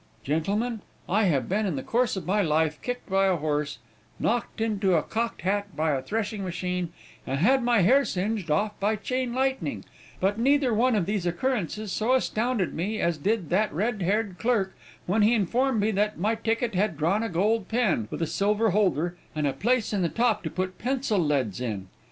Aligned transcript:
"Gentlemen, 0.23 0.81
I 1.07 1.25
have 1.25 1.47
been, 1.47 1.67
in 1.67 1.75
the 1.75 1.83
course 1.83 2.15
of 2.15 2.25
my 2.25 2.41
life, 2.41 2.81
kicked 2.81 3.07
by 3.07 3.27
a 3.27 3.35
horse, 3.35 3.77
knocked 4.19 4.59
into 4.59 4.95
a 4.95 5.03
cocked 5.03 5.41
hat 5.43 5.75
by 5.75 5.91
a 5.91 6.01
threshing 6.01 6.43
machine, 6.43 6.91
and 7.27 7.37
had 7.39 7.61
my 7.63 7.81
hair 7.81 8.03
singed 8.03 8.49
off 8.49 8.79
by 8.79 8.95
chain 8.95 9.31
lightning, 9.31 9.85
but 10.19 10.39
neither 10.39 10.73
one 10.73 10.95
of 10.95 11.05
these 11.05 11.27
occurrences 11.27 11.91
so 11.91 12.13
astounded 12.13 12.73
me 12.73 12.99
as 12.99 13.19
did 13.19 13.51
that 13.51 13.71
red 13.71 14.01
haired 14.01 14.39
clerk, 14.39 14.75
when 15.05 15.21
he 15.21 15.35
informed 15.35 15.79
me 15.79 15.91
that 15.91 16.17
my 16.17 16.33
ticket 16.33 16.73
had 16.73 16.97
drawn 16.97 17.21
a 17.21 17.29
gold 17.29 17.67
pen, 17.67 18.07
with 18.09 18.23
a 18.23 18.25
silver 18.25 18.71
holder, 18.71 19.15
and 19.35 19.45
a 19.45 19.53
place 19.53 19.93
in 19.93 20.01
the 20.01 20.09
top 20.09 20.41
to 20.41 20.49
put 20.49 20.79
pencil 20.79 21.19
leads 21.19 21.61
in. 21.61 21.87